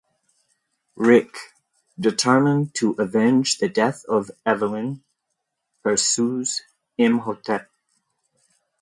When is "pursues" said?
5.83-6.63